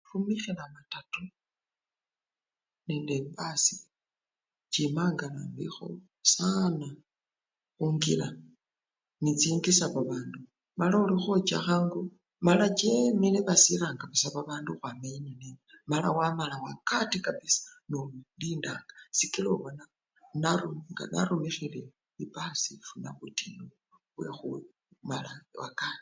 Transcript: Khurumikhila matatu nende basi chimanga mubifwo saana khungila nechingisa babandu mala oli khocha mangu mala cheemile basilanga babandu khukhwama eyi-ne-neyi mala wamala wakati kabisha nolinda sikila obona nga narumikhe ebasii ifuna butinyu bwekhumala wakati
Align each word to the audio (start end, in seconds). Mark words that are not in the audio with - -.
Khurumikhila 0.05 0.65
matatu 0.75 1.21
nende 2.87 3.15
basi 3.35 3.75
chimanga 4.73 5.25
mubifwo 5.35 5.87
saana 6.33 6.87
khungila 7.75 8.27
nechingisa 9.23 9.85
babandu 9.95 10.39
mala 10.77 10.95
oli 11.03 11.15
khocha 11.23 11.57
mangu 11.67 12.01
mala 12.45 12.65
cheemile 12.79 13.39
basilanga 13.47 14.05
babandu 14.35 14.69
khukhwama 14.73 15.05
eyi-ne-neyi 15.09 15.59
mala 15.91 16.07
wamala 16.17 16.55
wakati 16.67 17.17
kabisha 17.25 17.63
nolinda 17.89 18.71
sikila 19.17 19.49
obona 19.55 19.83
nga 20.97 21.03
narumikhe 21.13 21.65
ebasii 22.23 22.77
ifuna 22.83 23.09
butinyu 23.17 23.65
bwekhumala 24.15 25.31
wakati 25.61 25.99